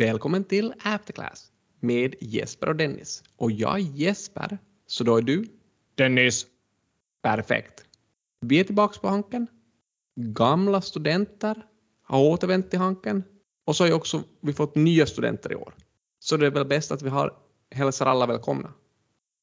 Välkommen 0.00 0.44
till 0.44 0.74
Afterclass 0.82 1.52
med 1.80 2.14
Jesper 2.20 2.68
och 2.68 2.76
Dennis. 2.76 3.22
Och 3.36 3.52
jag 3.52 3.74
är 3.74 3.78
Jesper, 3.78 4.58
så 4.86 5.04
då 5.04 5.16
är 5.16 5.22
du? 5.22 5.46
Dennis. 5.94 6.46
Perfekt. 7.22 7.84
Vi 8.40 8.60
är 8.60 8.64
tillbaka 8.64 9.00
på 9.00 9.08
Hanken. 9.08 9.46
Gamla 10.16 10.80
studenter 10.80 11.66
har 12.02 12.20
återvänt 12.20 12.70
till 12.70 12.78
Hanken. 12.78 13.24
Och 13.64 13.76
så 13.76 13.84
har 13.84 13.88
ju 13.88 13.94
också 13.94 14.22
vi 14.40 14.52
fått 14.52 14.74
nya 14.74 15.06
studenter 15.06 15.52
i 15.52 15.54
år. 15.54 15.74
Så 16.18 16.36
det 16.36 16.46
är 16.46 16.50
väl 16.50 16.66
bäst 16.66 16.92
att 16.92 17.02
vi 17.02 17.08
har, 17.08 17.34
hälsar 17.70 18.06
alla 18.06 18.26
välkomna. 18.26 18.72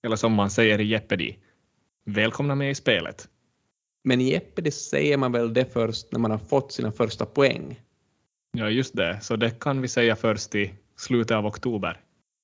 Eller 0.03 0.15
som 0.15 0.33
man 0.33 0.49
säger 0.49 0.81
i 0.81 0.83
Jeopardy. 0.83 1.35
Välkomna 2.05 2.55
med 2.55 2.71
i 2.71 2.75
spelet. 2.75 3.29
Men 4.03 4.21
i 4.21 4.29
Jeopardy 4.31 4.71
säger 4.71 5.17
man 5.17 5.31
väl 5.31 5.53
det 5.53 5.65
först 5.65 6.11
när 6.11 6.19
man 6.19 6.31
har 6.31 6.37
fått 6.37 6.71
sina 6.71 6.91
första 6.91 7.25
poäng. 7.25 7.81
Ja, 8.51 8.69
just 8.69 8.95
det. 8.95 9.19
Så 9.21 9.35
det 9.35 9.59
kan 9.59 9.81
vi 9.81 9.87
säga 9.87 10.15
först 10.15 10.55
i 10.55 10.73
slutet 10.95 11.37
av 11.37 11.45
oktober. 11.45 12.01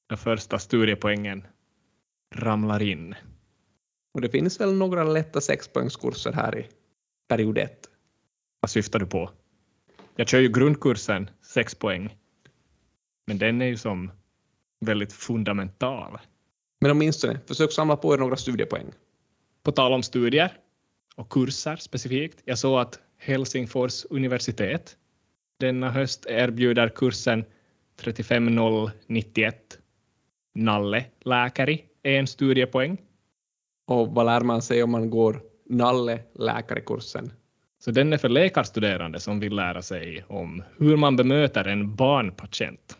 När 0.09 0.17
första 0.17 0.59
studiepoängen 0.59 1.48
ramlar 2.35 2.81
in. 2.81 3.16
Och 4.13 4.21
det 4.21 4.29
finns 4.29 4.62
väl 4.62 4.73
några 4.73 5.03
lätta 5.03 5.41
sexpoängskurser 5.41 6.31
här 6.31 6.57
i 6.57 6.70
period 7.27 7.57
ett. 7.57 7.89
Vad 8.59 8.70
syftar 8.70 8.99
du 8.99 9.05
på? 9.05 9.29
Jag 10.16 10.27
kör 10.27 10.39
ju 10.39 10.49
grundkursen, 10.49 11.29
sex 11.41 11.76
poäng. 11.76 12.17
Men 13.27 13.38
den 13.38 13.62
är 13.62 13.65
ju 13.65 13.77
som 13.77 14.12
väldigt 14.85 15.13
fundamental. 15.13 16.17
Men 16.81 16.91
åtminstone, 16.91 17.40
försök 17.48 17.71
samla 17.71 17.98
på 17.98 18.13
er 18.13 18.17
några 18.17 18.35
studiepoäng. 18.35 18.91
På 19.63 19.71
tal 19.71 19.93
om 19.93 20.04
studier 20.04 20.57
och 21.15 21.29
kurser 21.29 21.76
specifikt. 21.76 22.41
Jag 22.45 22.57
såg 22.57 22.79
att 22.79 22.99
Helsingfors 23.17 24.05
universitet 24.09 24.98
denna 25.63 25.90
höst 25.90 26.26
erbjuder 26.30 26.90
kursen 26.90 27.46
35091 27.96 29.79
Nalle 30.55 31.05
läkare, 31.26 31.77
en 32.04 32.27
studiepoäng. 32.27 32.98
Och 33.88 34.07
vad 34.07 34.26
lär 34.26 34.41
man 34.41 34.62
sig 34.62 34.84
om 34.84 34.91
man 34.91 35.10
går 35.10 35.41
Nalle 35.70 36.20
läkarekursen? 36.34 37.34
Så 37.79 37.91
den 37.91 38.13
är 38.13 38.18
för 38.18 38.29
läkarstuderande 38.29 39.20
som 39.20 39.40
vill 39.40 39.55
lära 39.55 39.82
sig 39.82 40.23
om 40.27 40.63
hur 40.79 40.98
man 40.98 41.15
bemöter 41.15 41.68
en 41.68 41.95
barnpatient. 41.95 42.98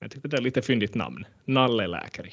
Jag 0.00 0.10
tycker 0.10 0.28
det 0.28 0.36
är 0.36 0.42
lite 0.42 0.62
fyndigt 0.62 0.94
namn, 0.94 1.24
Nalle 1.44 1.86
läkare. 1.86 2.30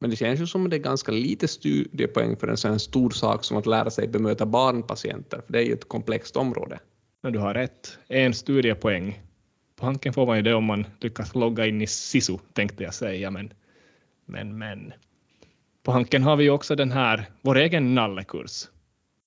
Men 0.00 0.10
det 0.10 0.16
känns 0.16 0.40
ju 0.40 0.46
som 0.46 0.64
att 0.64 0.70
det 0.70 0.76
är 0.76 0.80
ganska 0.80 1.12
lite 1.12 1.48
studiepoäng 1.48 2.36
för 2.36 2.48
en 2.48 2.56
sån 2.56 2.80
stor 2.80 3.10
sak 3.10 3.44
som 3.44 3.56
att 3.56 3.66
lära 3.66 3.90
sig 3.90 4.08
bemöta 4.08 4.46
barnpatienter, 4.46 5.40
för 5.46 5.52
det 5.52 5.58
är 5.58 5.64
ju 5.64 5.72
ett 5.72 5.88
komplext 5.88 6.36
område. 6.36 6.78
Men 7.26 7.32
du 7.32 7.38
har 7.38 7.54
rätt, 7.54 7.98
en 8.08 8.34
studiepoäng. 8.34 9.20
På 9.76 9.86
Hanken 9.86 10.12
får 10.12 10.26
man 10.26 10.36
ju 10.36 10.42
det 10.42 10.54
om 10.54 10.64
man 10.64 10.86
lyckas 11.00 11.34
logga 11.34 11.66
in 11.66 11.82
i 11.82 11.86
SISU, 11.86 12.38
tänkte 12.52 12.84
jag 12.84 12.94
säga, 12.94 13.30
men, 13.30 13.52
men, 14.26 14.58
men. 14.58 14.92
På 15.82 15.92
Hanken 15.92 16.22
har 16.22 16.36
vi 16.36 16.44
ju 16.44 16.50
också 16.50 16.74
den 16.76 16.92
här, 16.92 17.24
vår 17.40 17.56
egen 17.56 17.94
nallekurs. 17.94 18.68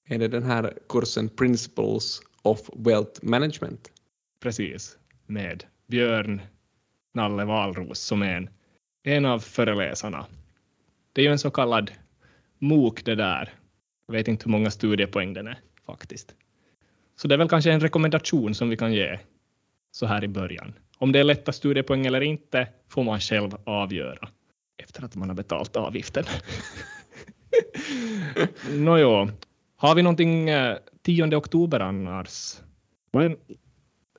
Är 0.07 0.19
det 0.19 0.27
den 0.27 0.43
här 0.43 0.73
kursen 0.89 1.29
Principles 1.29 2.21
of 2.41 2.69
Wealth 2.73 3.25
Management? 3.25 3.91
Precis, 4.39 4.97
med 5.25 5.63
Björn 5.87 6.41
Nalle 7.13 7.45
Valros 7.45 7.99
som 7.99 8.21
är 8.21 8.37
en, 8.37 8.49
en 9.03 9.25
av 9.25 9.39
föreläsarna. 9.39 10.25
Det 11.13 11.21
är 11.21 11.25
ju 11.25 11.31
en 11.31 11.39
så 11.39 11.51
kallad 11.51 11.91
MOOC 12.59 13.03
det 13.03 13.15
där. 13.15 13.53
Jag 14.07 14.13
vet 14.13 14.27
inte 14.27 14.45
hur 14.45 14.51
många 14.51 14.71
studiepoäng 14.71 15.33
den 15.33 15.47
är 15.47 15.59
faktiskt. 15.85 16.35
Så 17.21 17.27
det 17.27 17.35
är 17.35 17.37
väl 17.37 17.49
kanske 17.49 17.71
en 17.71 17.79
rekommendation 17.79 18.55
som 18.55 18.69
vi 18.69 18.77
kan 18.77 18.93
ge 18.93 19.19
så 19.91 20.05
här 20.05 20.23
i 20.23 20.27
början. 20.27 20.73
Om 20.97 21.11
det 21.11 21.19
är 21.19 21.23
lätta 21.23 21.51
studiepoäng 21.51 22.05
eller 22.05 22.21
inte 22.21 22.67
får 22.87 23.03
man 23.03 23.19
själv 23.19 23.51
avgöra 23.63 24.29
efter 24.77 25.03
att 25.05 25.15
man 25.15 25.29
har 25.29 25.35
betalt 25.35 25.75
avgiften. 25.75 26.23
Nåjo, 28.73 29.29
har 29.75 29.95
vi 29.95 30.01
någonting 30.01 30.49
eh, 30.49 30.77
10 31.01 31.35
oktober 31.35 31.79
annars? 31.79 32.61
Men, 33.11 33.37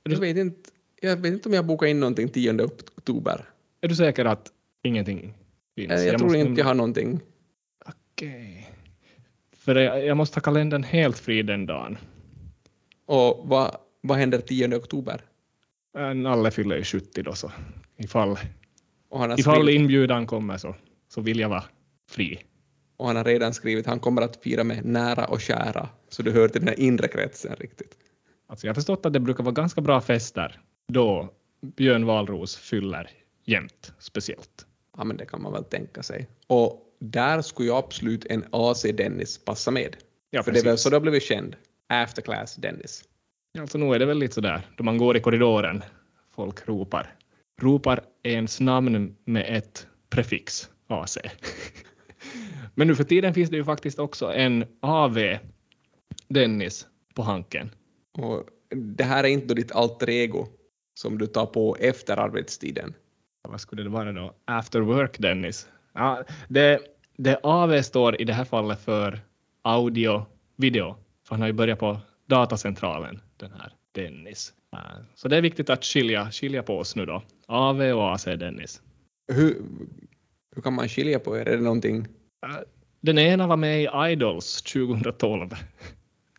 Jag 0.02 0.20
vet, 0.20 0.36
inte, 0.36 0.70
jag 1.00 1.16
vet 1.16 1.32
inte 1.32 1.48
om 1.48 1.54
jag 1.54 1.66
bokar 1.66 1.86
in 1.86 2.00
någonting 2.00 2.28
10 2.28 2.64
oktober. 2.64 3.44
är 3.80 3.88
du 3.88 3.94
säker 3.94 4.24
att 4.24 4.48
ingenting 4.82 5.34
finns? 5.74 5.90
Jag, 5.90 6.06
jag 6.06 6.18
tror 6.18 6.28
måste 6.28 6.38
inte 6.38 6.60
jag 6.60 6.66
har 6.66 6.74
någonting. 6.74 7.20
Okej. 7.86 8.70
För 9.56 9.74
jag, 9.74 10.04
jag 10.06 10.16
måste 10.16 10.36
ha 10.36 10.42
kalendern 10.42 10.82
helt 10.82 11.18
fri 11.18 11.42
den 11.42 11.66
dagen. 11.66 11.98
Och 13.10 13.48
vad, 13.48 13.76
vad 14.00 14.18
händer 14.18 14.38
10 14.40 14.76
oktober? 14.76 15.20
Nalle 16.14 16.50
fyller 16.50 16.76
ju 16.76 16.84
70 16.84 17.22
då, 17.22 17.34
så 17.34 17.52
ifall, 17.96 18.38
ifall 19.38 19.68
inbjudan 19.68 20.26
kommer 20.26 20.58
så, 20.58 20.74
så 21.08 21.20
vill 21.20 21.40
jag 21.40 21.48
vara 21.48 21.64
fri. 22.10 22.40
och 22.96 23.06
han 23.06 23.16
har 23.16 23.24
redan 23.24 23.54
skrivit 23.54 23.86
att 23.86 23.90
han 23.90 24.00
kommer 24.00 24.22
att 24.22 24.36
fira 24.36 24.64
med 24.64 24.84
nära 24.84 25.24
och 25.26 25.40
kära, 25.40 25.88
så 26.08 26.22
du 26.22 26.30
hör 26.30 26.48
till 26.48 26.60
den 26.60 26.68
här 26.68 26.80
inre 26.80 27.08
kretsen 27.08 27.56
riktigt. 27.58 27.96
Alltså 28.46 28.66
jag 28.66 28.70
har 28.70 28.74
förstått 28.74 29.06
att 29.06 29.12
det 29.12 29.20
brukar 29.20 29.44
vara 29.44 29.54
ganska 29.54 29.80
bra 29.80 30.00
fester 30.00 30.60
då 30.88 31.28
Björn 31.76 32.06
Valros 32.06 32.56
fyller 32.56 33.10
jämt, 33.44 33.92
speciellt. 33.98 34.66
Ja, 34.96 35.04
men 35.04 35.16
det 35.16 35.26
kan 35.26 35.42
man 35.42 35.52
väl 35.52 35.64
tänka 35.64 36.02
sig. 36.02 36.28
Och 36.46 36.96
där 36.98 37.42
skulle 37.42 37.68
ju 37.68 37.74
absolut 37.74 38.26
en 38.26 38.44
AC 38.50 38.82
Dennis 38.82 39.44
passa 39.44 39.70
med. 39.70 39.96
Ja, 40.30 40.42
För 40.42 40.52
det 40.52 40.58
är 40.58 40.64
väl 40.64 40.78
så 40.78 40.90
det 40.90 40.96
har 40.96 41.00
blivit 41.00 41.22
känd. 41.22 41.56
Afterclass 41.90 42.56
Dennis. 42.56 43.04
Alltså 43.58 43.78
nu 43.78 43.94
är 43.94 43.98
det 43.98 44.06
väl 44.06 44.18
lite 44.18 44.34
sådär, 44.34 44.62
då 44.76 44.84
man 44.84 44.98
går 44.98 45.16
i 45.16 45.20
korridoren, 45.20 45.82
folk 46.34 46.68
ropar, 46.68 47.14
ropar 47.60 48.00
ens 48.22 48.60
namn 48.60 49.16
med 49.24 49.46
ett 49.48 49.86
prefix, 50.10 50.70
AC. 50.86 51.18
Men 52.74 52.86
nu 52.86 52.96
för 52.96 53.04
tiden 53.04 53.34
finns 53.34 53.50
det 53.50 53.56
ju 53.56 53.64
faktiskt 53.64 53.98
också 53.98 54.32
en 54.32 54.64
AV 54.80 55.18
Dennis 56.28 56.86
på 57.14 57.22
Hanken. 57.22 57.70
Och 58.12 58.48
det 58.74 59.04
här 59.04 59.24
är 59.24 59.28
inte 59.28 59.46
då 59.46 59.54
ditt 59.54 59.72
alter 59.72 60.10
ego 60.10 60.46
som 60.94 61.18
du 61.18 61.26
tar 61.26 61.46
på 61.46 61.76
efter 61.80 62.16
arbetstiden. 62.16 62.94
Vad 63.48 63.60
skulle 63.60 63.82
det 63.82 63.88
vara 63.88 64.12
då? 64.12 64.34
After 64.44 64.80
work 64.80 65.18
Dennis. 65.18 65.68
Ja, 65.92 66.24
det, 66.48 66.80
det 67.16 67.40
AV 67.42 67.82
står 67.82 68.20
i 68.20 68.24
det 68.24 68.32
här 68.32 68.44
fallet 68.44 68.80
för 68.80 69.20
audio, 69.62 70.26
video, 70.56 70.96
för 71.30 71.34
han 71.34 71.40
har 71.40 71.48
ju 71.48 71.52
börjat 71.52 71.78
på 71.78 72.00
datacentralen, 72.26 73.20
den 73.36 73.52
här 73.52 73.72
Dennis. 73.92 74.52
Så 75.14 75.28
det 75.28 75.36
är 75.36 75.42
viktigt 75.42 75.70
att 75.70 75.84
skilja, 75.84 76.30
skilja 76.30 76.62
på 76.62 76.78
oss 76.78 76.96
nu 76.96 77.06
då. 77.06 77.22
AV 77.46 77.82
och 77.82 78.12
AC 78.14 78.24
Dennis. 78.24 78.82
Hur, 79.32 79.62
hur 80.54 80.62
kan 80.62 80.74
man 80.74 80.88
skilja 80.88 81.18
på 81.18 81.36
er? 81.36 81.48
Är 81.48 81.56
det 81.56 81.62
någonting? 81.62 82.06
Den 83.00 83.18
ena 83.18 83.46
var 83.46 83.56
med 83.56 83.82
i 83.82 83.88
Idols 84.12 84.62
2012. 84.62 85.48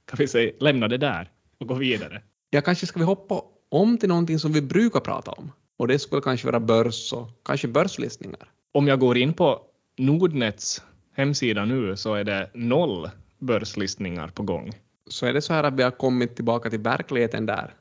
Kan 0.06 0.18
vi 0.18 0.28
säga, 0.28 0.52
lämna 0.60 0.88
det 0.88 0.98
där 0.98 1.30
och 1.60 1.68
gå 1.68 1.74
vidare. 1.74 2.22
Ja, 2.50 2.62
kanske 2.62 2.86
ska 2.86 3.00
vi 3.00 3.06
hoppa 3.06 3.42
om 3.70 3.98
till 3.98 4.10
någonting 4.10 4.40
som 4.40 4.54
vi 4.54 4.62
brukar 4.62 5.00
prata 5.00 5.32
om. 5.32 5.52
Och 5.78 5.88
det 5.88 6.00
skulle 6.00 6.22
kanske 6.22 6.48
vara 6.48 6.60
börs 6.60 7.14
och 7.14 7.28
kanske 7.46 7.68
börslistningar. 7.68 8.50
Om 8.72 8.88
jag 8.88 9.00
går 9.00 9.18
in 9.18 9.34
på 9.34 9.62
Nordnets 9.98 10.84
hemsida 11.14 11.66
nu 11.66 11.98
så 11.98 12.14
är 12.14 12.24
det 12.24 12.50
noll 12.54 13.10
börslistningar 13.42 14.28
på 14.28 14.44
gång. 14.44 14.72
Så 15.08 15.26
är 15.26 15.34
det 15.34 15.42
så 15.42 15.54
här 15.54 15.64
att 15.64 15.74
vi 15.74 15.84
har 15.84 15.92
kommit 15.92 16.36
tillbaka 16.36 16.70
till 16.70 16.80
verkligheten 16.80 17.46
där. 17.46 17.76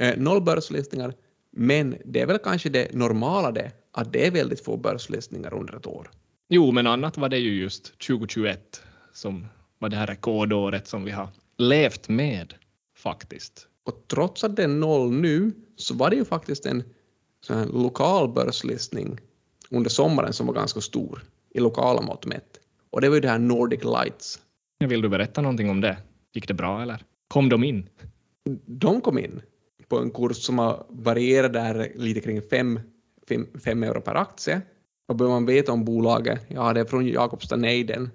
Eh, 0.00 0.16
noll 0.16 0.42
börslistningar, 0.42 1.14
men 1.50 1.96
det 2.04 2.20
är 2.20 2.26
väl 2.26 2.38
kanske 2.38 2.68
det 2.68 2.94
normala 2.94 3.52
det, 3.52 3.72
att 3.92 4.12
det 4.12 4.26
är 4.26 4.30
väldigt 4.30 4.64
få 4.64 4.76
börslistningar 4.76 5.54
under 5.54 5.76
ett 5.76 5.86
år. 5.86 6.10
Jo, 6.48 6.72
men 6.72 6.86
annat 6.86 7.18
var 7.18 7.28
det 7.28 7.38
ju 7.38 7.62
just 7.62 7.98
2021 7.98 8.82
som 9.12 9.46
var 9.78 9.88
det 9.88 9.96
här 9.96 10.06
rekordåret 10.06 10.88
som 10.88 11.04
vi 11.04 11.10
har 11.10 11.28
levt 11.58 12.08
med 12.08 12.54
faktiskt. 12.96 13.66
Och 13.84 14.04
trots 14.08 14.44
att 14.44 14.56
det 14.56 14.62
är 14.62 14.68
noll 14.68 15.12
nu 15.12 15.52
så 15.76 15.94
var 15.94 16.10
det 16.10 16.16
ju 16.16 16.24
faktiskt 16.24 16.66
en 16.66 16.82
här 17.48 17.66
lokal 17.66 18.28
börslistning 18.28 19.20
under 19.70 19.90
sommaren 19.90 20.32
som 20.32 20.46
var 20.46 20.54
ganska 20.54 20.80
stor 20.80 21.24
i 21.50 21.60
lokala 21.60 22.00
mått 22.00 22.26
mätt. 22.26 22.60
Och 22.90 23.00
det 23.00 23.08
var 23.08 23.14
ju 23.14 23.20
det 23.20 23.28
här 23.28 23.38
Nordic 23.38 23.84
Lights. 23.84 24.40
Vill 24.88 25.02
du 25.02 25.08
berätta 25.08 25.40
någonting 25.40 25.70
om 25.70 25.80
det? 25.80 25.96
Gick 26.32 26.48
det 26.48 26.54
bra 26.54 26.82
eller? 26.82 27.02
Kom 27.28 27.48
de 27.48 27.64
in? 27.64 27.88
De 28.66 29.00
kom 29.00 29.18
in 29.18 29.42
på 29.88 29.98
en 29.98 30.10
kurs 30.10 30.36
som 30.36 30.58
har 30.58 30.86
varierat 30.88 31.52
där 31.52 31.92
lite 31.94 32.20
kring 32.20 32.42
5 32.42 33.82
euro 33.82 34.00
per 34.00 34.14
aktie. 34.14 34.60
Vad 35.06 35.16
behöver 35.16 35.34
man 35.34 35.46
veta 35.46 35.72
om 35.72 35.84
bolaget? 35.84 36.40
Ja, 36.48 36.72
det 36.72 36.80
är 36.80 36.84
från 36.84 37.06
Jakobstad 37.06 37.56
Neiden. 37.56 38.10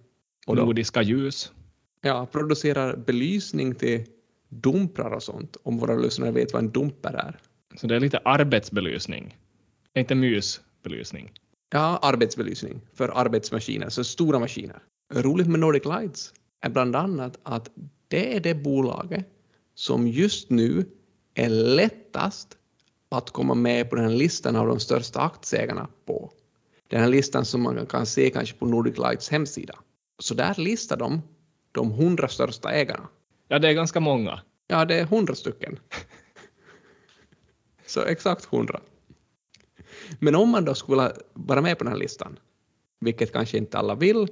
Och 0.47 0.55
Nordiska 0.55 1.01
ljus? 1.01 1.51
ja, 2.01 2.27
producerar 2.31 2.95
belysning 2.95 3.75
till 3.75 4.05
dumprar 4.49 5.11
och 5.11 5.23
sånt, 5.23 5.57
om 5.63 5.77
våra 5.77 5.95
lyssnare 5.95 6.31
vet 6.31 6.53
vad 6.53 6.63
en 6.63 6.71
dumper 6.71 7.13
är. 7.13 7.39
Så 7.75 7.87
det 7.87 7.95
är 7.95 7.99
lite 7.99 8.17
arbetsbelysning. 8.17 9.37
Inte 9.97 10.15
mysbelysning. 10.15 11.31
Ja, 11.71 11.99
arbetsbelysning 12.01 12.81
för 12.93 13.09
arbetsmaskiner, 13.09 13.89
så 13.89 14.03
stora 14.03 14.39
maskiner. 14.39 14.79
Roligt 15.13 15.47
med 15.47 15.59
Nordic 15.59 15.85
Lights 15.85 16.33
är 16.61 16.69
bland 16.69 16.95
annat 16.95 17.39
att 17.43 17.69
det 18.07 18.35
är 18.35 18.39
det 18.39 18.55
bolaget 18.55 19.27
som 19.75 20.07
just 20.07 20.49
nu 20.49 20.85
är 21.33 21.49
lättast 21.49 22.57
att 23.09 23.29
komma 23.29 23.53
med 23.53 23.89
på 23.89 23.95
den 23.95 24.05
här 24.05 24.15
listan 24.15 24.55
av 24.55 24.67
de 24.67 24.79
största 24.79 25.21
aktieägarna 25.21 25.87
på 26.05 26.31
den 26.87 27.01
här 27.01 27.07
listan 27.07 27.45
som 27.45 27.61
man 27.61 27.85
kan 27.85 28.05
se 28.05 28.29
kanske 28.29 28.57
på 28.57 28.65
Nordic 28.65 28.97
Lights 28.97 29.29
hemsida. 29.29 29.79
Så 30.19 30.33
där 30.33 30.55
listar 30.57 30.97
de 30.97 31.21
de 31.71 31.91
hundra 31.91 32.27
största 32.27 32.71
ägarna. 32.71 33.07
Ja, 33.47 33.59
det 33.59 33.69
är 33.69 33.73
ganska 33.73 33.99
många. 33.99 34.41
Ja, 34.67 34.85
det 34.85 34.99
är 34.99 35.05
hundra 35.05 35.35
stycken. 35.35 35.79
Så 37.85 38.01
exakt 38.01 38.45
hundra. 38.45 38.81
Men 40.19 40.35
om 40.35 40.49
man 40.49 40.65
då 40.65 40.75
skulle 40.75 41.13
vara 41.33 41.61
med 41.61 41.77
på 41.77 41.83
den 41.83 41.93
här 41.93 41.99
listan, 41.99 42.39
vilket 42.99 43.33
kanske 43.33 43.57
inte 43.57 43.77
alla 43.77 43.95
vill, 43.95 44.27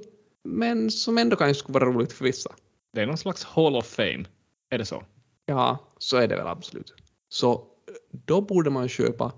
men 0.48 0.90
som 0.90 1.18
ändå 1.18 1.36
kanske 1.36 1.60
skulle 1.60 1.78
vara 1.78 1.90
roligt 1.90 2.12
för 2.12 2.24
vissa. 2.24 2.54
Det 2.92 3.00
är 3.00 3.06
någon 3.06 3.18
slags 3.18 3.44
Hall 3.44 3.76
of 3.76 3.86
Fame. 3.86 4.24
Är 4.70 4.78
det 4.78 4.84
så? 4.84 5.04
Ja, 5.46 5.78
så 5.98 6.16
är 6.16 6.28
det 6.28 6.36
väl 6.36 6.46
absolut. 6.46 6.94
Så 7.28 7.66
då 8.10 8.40
borde 8.40 8.70
man 8.70 8.88
köpa 8.88 9.32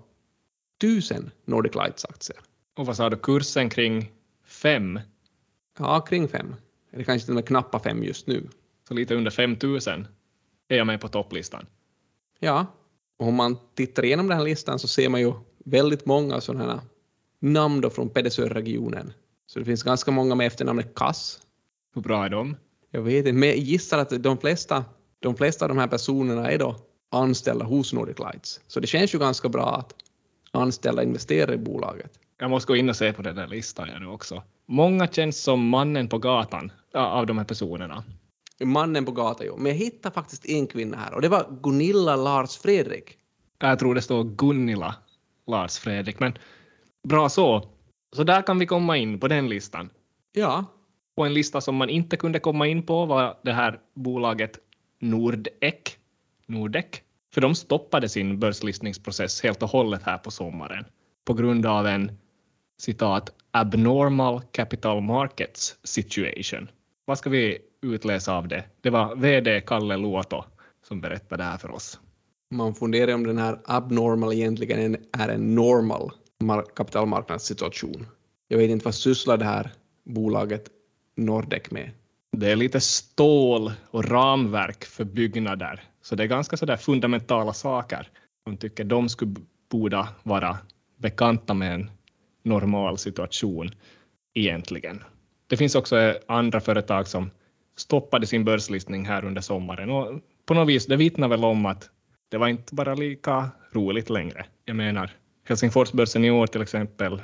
tusen 0.81 1.31
Nordic 1.45 1.75
Lights-aktier. 1.75 2.39
Och 2.75 2.85
vad 2.85 2.95
sa 2.95 3.09
du, 3.09 3.17
kursen 3.17 3.69
kring 3.69 4.11
fem? 4.45 4.99
Ja, 5.79 5.99
kring 5.99 6.27
fem. 6.27 6.55
Eller 6.91 7.03
kanske 7.03 7.25
till 7.25 7.31
och 7.31 7.35
med 7.35 7.47
knappa 7.47 7.79
fem 7.79 8.03
just 8.03 8.27
nu. 8.27 8.49
Så 8.87 8.93
lite 8.93 9.15
under 9.15 9.31
5000 9.31 10.07
är 10.67 10.77
jag 10.77 10.87
med 10.87 11.01
på 11.01 11.07
topplistan. 11.07 11.65
Ja, 12.39 12.65
och 13.17 13.27
om 13.27 13.35
man 13.35 13.57
tittar 13.75 14.05
igenom 14.05 14.27
den 14.27 14.37
här 14.37 14.45
listan 14.45 14.79
så 14.79 14.87
ser 14.87 15.09
man 15.09 15.21
ju 15.21 15.33
väldigt 15.65 16.05
många 16.05 16.41
sådana 16.41 16.73
här 16.73 16.81
namn 17.39 17.81
då 17.81 17.89
från 17.89 18.09
Pedersöregionen. 18.09 19.13
Så 19.53 19.59
det 19.59 19.65
finns 19.65 19.83
ganska 19.83 20.11
många 20.11 20.35
med 20.35 20.47
efternamnet 20.47 20.95
Kass. 20.95 21.39
Hur 21.95 22.01
bra 22.01 22.25
är 22.25 22.29
de? 22.29 22.55
Jag 22.91 23.01
vet 23.01 23.17
inte, 23.17 23.33
men 23.33 23.49
jag 23.49 23.57
gissar 23.57 23.97
att 23.97 24.23
de 24.23 24.37
flesta, 24.37 24.85
de 25.19 25.35
flesta 25.35 25.65
av 25.65 25.69
de 25.69 25.77
här 25.77 25.87
personerna 25.87 26.51
är 26.51 26.57
då 26.57 26.75
anställda 27.11 27.65
hos 27.65 27.93
Nordic 27.93 28.19
Lights. 28.19 28.61
Så 28.67 28.79
det 28.79 28.87
känns 28.87 29.15
ju 29.15 29.19
ganska 29.19 29.49
bra 29.49 29.75
att 29.75 29.93
anställda 30.51 31.03
investerar 31.03 31.53
i 31.53 31.57
bolaget. 31.57 32.19
Jag 32.37 32.49
måste 32.49 32.67
gå 32.67 32.75
in 32.75 32.89
och 32.89 32.95
se 32.95 33.13
på 33.13 33.21
den 33.21 33.35
där 33.35 33.47
listan 33.47 33.89
jag 33.89 34.01
nu 34.01 34.07
också. 34.07 34.43
Många 34.65 35.07
känns 35.07 35.43
som 35.43 35.67
mannen 35.67 36.07
på 36.07 36.17
gatan 36.17 36.71
av 36.93 37.25
de 37.25 37.37
här 37.37 37.45
personerna. 37.45 38.03
Mannen 38.63 39.05
på 39.05 39.11
gatan, 39.11 39.47
jo. 39.47 39.57
Men 39.57 39.65
jag 39.65 39.77
hittade 39.77 40.13
faktiskt 40.13 40.45
en 40.45 40.67
kvinna 40.67 40.97
här 40.97 41.13
och 41.13 41.21
det 41.21 41.29
var 41.29 41.59
Gunilla 41.61 42.15
Lars 42.15 42.57
Fredrik. 42.57 43.17
Jag 43.59 43.79
tror 43.79 43.95
det 43.95 44.01
står 44.01 44.23
Gunnila 44.23 44.95
Lars 45.47 45.77
Fredrik, 45.77 46.19
men 46.19 46.37
bra 47.07 47.29
så. 47.29 47.69
Så 48.15 48.23
där 48.23 48.41
kan 48.41 48.59
vi 48.59 48.65
komma 48.65 48.97
in 48.97 49.19
på 49.19 49.27
den 49.27 49.49
listan. 49.49 49.89
Ja, 50.33 50.65
Och 51.15 51.25
en 51.25 51.33
lista 51.33 51.61
som 51.61 51.75
man 51.75 51.89
inte 51.89 52.17
kunde 52.17 52.39
komma 52.39 52.67
in 52.67 52.83
på 52.85 53.05
var 53.05 53.37
det 53.41 53.53
här 53.53 53.79
bolaget 53.93 54.59
Nordek. 54.99 55.97
Nordek. 56.45 57.03
För 57.33 57.41
de 57.41 57.55
stoppade 57.55 58.09
sin 58.09 58.39
börslistningsprocess 58.39 59.43
helt 59.43 59.63
och 59.63 59.69
hållet 59.69 60.03
här 60.03 60.17
på 60.17 60.31
sommaren 60.31 60.85
på 61.25 61.33
grund 61.33 61.65
av 61.65 61.87
en 61.87 62.11
citat 62.77 63.29
abnormal 63.51 64.41
capital 64.51 65.01
markets 65.01 65.77
situation. 65.83 66.69
Vad 67.05 67.17
ska 67.17 67.29
vi 67.29 67.57
utläsa 67.81 68.33
av 68.33 68.47
det? 68.47 68.63
Det 68.81 68.89
var 68.89 69.15
VD 69.15 69.61
Kalle 69.61 69.97
Luoto 69.97 70.43
som 70.87 71.01
berättade 71.01 71.43
det 71.43 71.49
här 71.49 71.57
för 71.57 71.71
oss. 71.71 71.99
man 72.51 72.75
funderar 72.75 73.13
om 73.13 73.27
den 73.27 73.37
här 73.37 73.59
abnormal 73.65 74.33
egentligen 74.33 74.97
är 75.13 75.29
en 75.29 75.55
normal 75.55 76.11
kapitalmarknadssituation. 76.75 78.07
Jag 78.47 78.57
vet 78.57 78.69
inte 78.69 78.85
vad 78.85 78.95
sysslar 78.95 79.37
det 79.37 79.45
här 79.45 79.71
bolaget 80.03 80.69
Nordec 81.15 81.71
med. 81.71 81.91
Det 82.31 82.51
är 82.51 82.55
lite 82.55 82.81
stål 82.81 83.71
och 83.91 84.05
ramverk 84.05 84.85
för 84.85 85.03
byggnader, 85.03 85.83
så 86.01 86.15
det 86.15 86.23
är 86.23 86.27
ganska 86.27 86.57
sådär 86.57 86.77
fundamentala 86.77 87.53
saker. 87.53 88.09
De 88.45 88.57
tycker 88.57 88.83
de 88.83 89.09
skulle 89.09 89.35
borde 89.69 90.07
vara 90.23 90.57
bekanta 90.97 91.53
med 91.53 91.73
en 91.73 91.91
normal 92.43 92.97
situation 92.97 93.71
egentligen. 94.33 95.03
Det 95.47 95.57
finns 95.57 95.75
också 95.75 95.97
eh, 95.97 96.15
andra 96.27 96.59
företag 96.59 97.07
som 97.07 97.31
stoppade 97.77 98.27
sin 98.27 98.45
börslistning 98.45 99.05
här 99.05 99.25
under 99.25 99.41
sommaren 99.41 99.89
och 99.89 100.21
på 100.45 100.53
något 100.53 100.67
vis, 100.67 100.85
det 100.85 100.95
vittnar 100.95 101.27
väl 101.27 101.45
om 101.45 101.65
att 101.65 101.89
det 102.29 102.37
var 102.37 102.47
inte 102.47 102.75
bara 102.75 102.95
lika 102.95 103.49
roligt 103.71 104.09
längre. 104.09 104.45
Jag 104.65 104.75
menar, 104.75 105.11
Helsingforsbörsen 105.51 106.25
i 106.25 106.31
år 106.31 106.47
till 106.47 106.61
exempel 106.61 107.21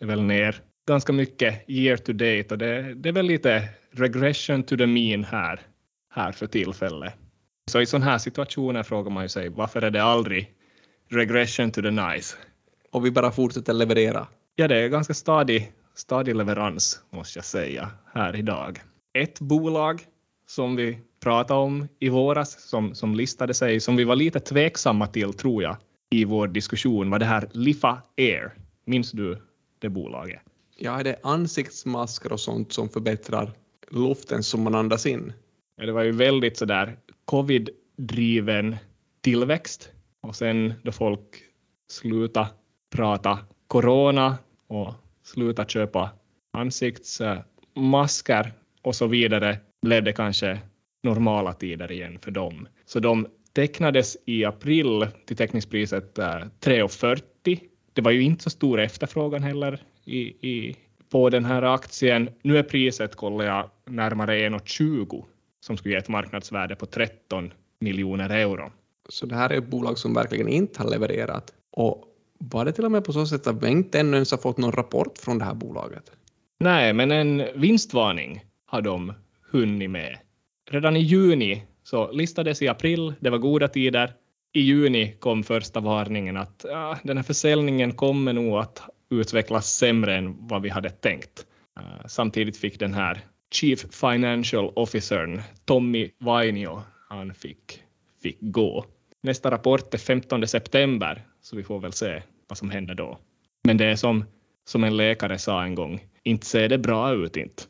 är 0.00 0.06
väl 0.06 0.22
ner 0.22 0.56
ganska 0.88 1.12
mycket 1.12 1.70
year 1.70 1.96
to 1.96 2.12
date 2.12 2.46
och 2.50 2.58
det, 2.58 2.94
det 2.94 3.08
är 3.08 3.12
väl 3.12 3.26
lite 3.26 3.68
regression 3.90 4.62
to 4.62 4.76
the 4.76 4.86
mean 4.86 5.24
här, 5.24 5.60
här 6.10 6.32
för 6.32 6.46
tillfället. 6.46 7.14
Så 7.70 7.80
i 7.80 7.86
sådana 7.86 8.04
här 8.04 8.18
situationer 8.18 8.82
frågar 8.82 9.10
man 9.10 9.22
ju 9.24 9.28
sig 9.28 9.48
varför 9.48 9.82
är 9.82 9.90
det 9.90 10.02
aldrig 10.02 10.54
regression 11.10 11.70
to 11.70 11.82
the 11.82 11.90
nice? 11.90 12.36
Och 12.92 13.06
vi 13.06 13.10
bara 13.10 13.30
fortsätter 13.30 13.72
leverera. 13.72 14.26
Ja, 14.54 14.68
det 14.68 14.76
är 14.76 14.88
ganska 14.88 15.14
stadig, 15.14 15.72
stadig 15.94 16.36
leverans 16.36 17.00
måste 17.10 17.38
jag 17.38 17.44
säga 17.44 17.90
här 18.14 18.36
idag. 18.36 18.80
Ett 19.18 19.40
bolag 19.40 20.00
som 20.46 20.76
vi 20.76 20.98
pratade 21.22 21.60
om 21.60 21.88
i 21.98 22.08
våras 22.08 22.68
som, 22.68 22.94
som 22.94 23.14
listade 23.14 23.54
sig, 23.54 23.80
som 23.80 23.96
vi 23.96 24.04
var 24.04 24.16
lite 24.16 24.40
tveksamma 24.40 25.06
till 25.06 25.32
tror 25.32 25.62
jag 25.62 25.76
i 26.10 26.24
vår 26.24 26.48
diskussion 26.48 27.10
var 27.10 27.18
det 27.18 27.24
här 27.24 27.48
Lifa 27.52 28.02
Air. 28.16 28.54
Minns 28.84 29.12
du 29.12 29.42
det 29.78 29.88
bolaget? 29.88 30.40
Ja, 30.76 31.00
är 31.00 31.04
det 31.04 31.16
ansiktsmasker 31.22 32.32
och 32.32 32.40
sånt 32.40 32.72
som 32.72 32.88
förbättrar 32.88 33.52
luften 33.90 34.42
som 34.42 34.62
man 34.62 34.74
andas 34.74 35.06
in? 35.06 35.32
Ja, 35.76 35.86
det 35.86 35.92
var 35.92 36.02
ju 36.02 36.12
väldigt 36.12 36.56
sådär 36.56 36.98
covid-driven 37.24 38.76
tillväxt 39.20 39.90
och 40.20 40.36
sen 40.36 40.74
då 40.82 40.92
folk 40.92 41.42
slutade 41.88 42.48
prata 42.90 43.38
corona 43.66 44.38
och 44.66 44.94
slutade 45.22 45.68
köpa 45.68 46.10
ansiktsmasker 46.52 48.52
och 48.82 48.94
så 48.94 49.06
vidare 49.06 49.58
blev 49.82 50.04
det 50.04 50.12
kanske 50.12 50.60
normala 51.02 51.52
tider 51.52 51.92
igen 51.92 52.18
för 52.18 52.30
dem. 52.30 52.68
Så 52.84 53.00
de 53.00 53.26
tecknades 53.56 54.16
i 54.24 54.44
april 54.44 55.06
till 55.26 55.36
teckningspriset 55.36 56.18
eh, 56.18 56.24
3,40. 56.24 57.60
Det 57.92 58.02
var 58.02 58.10
ju 58.10 58.22
inte 58.22 58.42
så 58.42 58.50
stor 58.50 58.80
efterfrågan 58.80 59.42
heller 59.42 59.82
i, 60.04 60.20
i, 60.20 60.76
på 61.10 61.30
den 61.30 61.44
här 61.44 61.62
aktien. 61.62 62.30
Nu 62.42 62.58
är 62.58 62.62
priset, 62.62 63.16
kollar 63.16 63.44
jag, 63.44 63.70
närmare 63.84 64.48
1,20 64.48 65.24
som 65.60 65.76
skulle 65.76 65.94
ge 65.94 65.98
ett 65.98 66.08
marknadsvärde 66.08 66.76
på 66.76 66.86
13 66.86 67.52
miljoner 67.80 68.30
euro. 68.30 68.72
Så 69.08 69.26
det 69.26 69.34
här 69.34 69.50
är 69.50 69.58
ett 69.58 69.70
bolag 69.70 69.98
som 69.98 70.14
verkligen 70.14 70.48
inte 70.48 70.82
har 70.82 70.90
levererat. 70.90 71.52
Och 71.72 72.04
var 72.38 72.64
det 72.64 72.72
till 72.72 72.84
och 72.84 72.92
med 72.92 73.04
på 73.04 73.12
så 73.12 73.26
sätt 73.26 73.46
att 73.46 73.62
vi 73.62 73.68
inte 73.68 74.00
ännu 74.00 74.16
ens 74.16 74.30
har 74.30 74.38
fått 74.38 74.58
någon 74.58 74.72
rapport 74.72 75.18
från 75.18 75.38
det 75.38 75.44
här 75.44 75.54
bolaget? 75.54 76.12
Nej, 76.60 76.92
men 76.92 77.10
en 77.10 77.42
vinstvarning 77.54 78.44
har 78.66 78.82
de 78.82 79.12
hunnit 79.50 79.90
med. 79.90 80.18
Redan 80.70 80.96
i 80.96 81.00
juni 81.00 81.62
så 81.86 82.12
listades 82.12 82.62
i 82.62 82.68
april, 82.68 83.14
det 83.20 83.30
var 83.30 83.38
goda 83.38 83.68
tider. 83.68 84.12
I 84.52 84.60
juni 84.60 85.16
kom 85.18 85.42
första 85.42 85.80
varningen 85.80 86.36
att 86.36 86.64
ja, 86.68 86.98
den 87.02 87.16
här 87.16 87.24
försäljningen 87.24 87.92
kommer 87.92 88.32
nog 88.32 88.58
att 88.58 88.82
utvecklas 89.10 89.72
sämre 89.72 90.16
än 90.16 90.46
vad 90.46 90.62
vi 90.62 90.68
hade 90.68 90.90
tänkt. 90.90 91.46
Uh, 91.80 92.06
samtidigt 92.06 92.56
fick 92.56 92.78
den 92.78 92.94
här 92.94 93.20
Chief 93.52 93.86
Financial 93.90 94.72
Officern 94.76 95.42
Tommy 95.64 96.10
Vainio, 96.18 96.82
han 97.08 97.34
fick, 97.34 97.82
fick 98.22 98.38
gå. 98.40 98.84
Nästa 99.22 99.50
rapport 99.50 99.94
är 99.94 99.98
15 99.98 100.46
september, 100.46 101.26
så 101.40 101.56
vi 101.56 101.62
får 101.62 101.80
väl 101.80 101.92
se 101.92 102.22
vad 102.48 102.58
som 102.58 102.70
händer 102.70 102.94
då. 102.94 103.18
Men 103.64 103.76
det 103.76 103.84
är 103.84 103.96
som, 103.96 104.24
som 104.64 104.84
en 104.84 104.96
läkare 104.96 105.38
sa 105.38 105.64
en 105.64 105.74
gång, 105.74 106.04
inte 106.22 106.46
ser 106.46 106.68
det 106.68 106.78
bra 106.78 107.14
ut 107.14 107.36
inte. 107.36 107.62